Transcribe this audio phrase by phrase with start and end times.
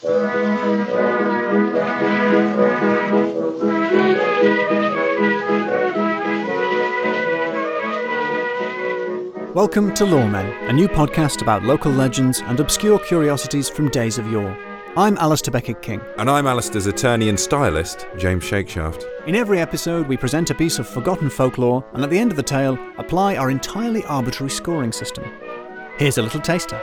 [0.00, 0.14] Welcome
[9.94, 14.56] to Loremen, a new podcast about local legends and obscure curiosities from days of yore.
[14.96, 16.00] I'm Alasdair Beckett-King.
[16.16, 19.04] And I'm Alasdair's attorney and stylist, James Shakeshaft.
[19.26, 22.36] In every episode, we present a piece of forgotten folklore and at the end of
[22.36, 25.24] the tale, apply our entirely arbitrary scoring system.
[25.96, 26.80] Here's a little taster.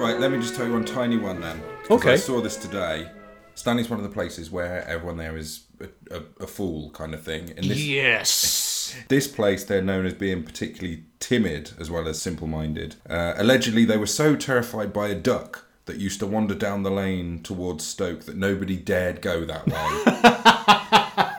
[0.00, 1.60] Right, let me just tell you one tiny one then.
[1.90, 2.14] Okay.
[2.14, 3.10] I saw this today.
[3.54, 7.22] Stanley's one of the places where everyone there is a, a, a fool kind of
[7.22, 7.50] thing.
[7.50, 8.96] In this, Yes!
[9.08, 12.96] this place, they're known as being particularly timid as well as simple minded.
[13.10, 16.90] Uh, allegedly, they were so terrified by a duck that used to wander down the
[16.90, 21.26] lane towards Stoke that nobody dared go that way.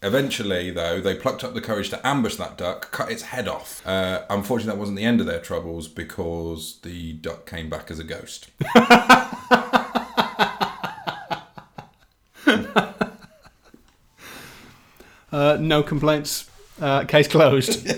[0.00, 3.84] Eventually, though, they plucked up the courage to ambush that duck, cut its head off.
[3.86, 7.98] Uh, unfortunately, that wasn't the end of their troubles because the duck came back as
[7.98, 8.48] a ghost.
[15.30, 16.48] Uh, no complaints.
[16.80, 17.86] Uh, case closed.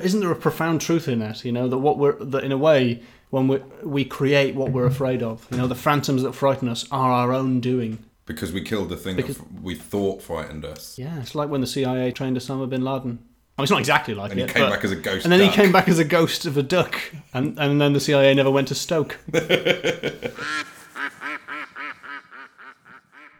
[0.00, 1.44] Isn't there a profound truth in that?
[1.44, 4.86] You know that what we're that in a way when we we create what we're
[4.86, 5.46] afraid of.
[5.50, 7.98] You know the phantoms that frighten us are our own doing.
[8.34, 10.96] Because we killed the thing Because- that we thought frightened us.
[10.98, 13.18] Yeah, it's like when the CIA trained Osama bin Laden.
[13.58, 15.32] I mean, it's not exactly like And he came but- back as a ghost And
[15.32, 15.50] then duck.
[15.50, 16.98] he came back as a ghost of a duck,
[17.34, 19.18] and and then the CIA never went to Stoke.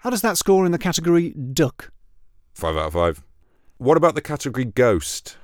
[0.02, 1.92] How does that score in the category duck?
[2.54, 3.22] Five out of five.
[3.78, 5.36] What about the category ghost?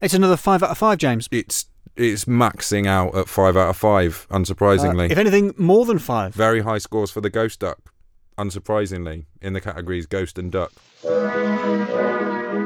[0.00, 1.28] It's another five out of five, James.
[1.30, 1.66] It's
[1.96, 5.10] it's maxing out at five out of five, Uh, unsurprisingly.
[5.10, 6.34] if anything, more than five.
[6.34, 7.91] Very high scores for the ghost duck,
[8.38, 10.72] unsurprisingly, in the categories ghost and duck.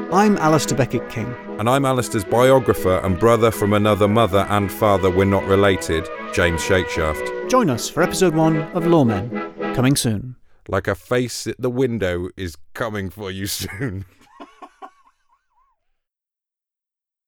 [0.09, 1.35] I'm Alasdair Beckett-King.
[1.59, 6.61] And I'm Alasdair's biographer and brother from another mother and father we're not related, James
[6.61, 7.49] Shakeshaft.
[7.49, 10.35] Join us for episode one of Loremen, coming soon.
[10.69, 14.05] Like a face at the window is coming for you soon.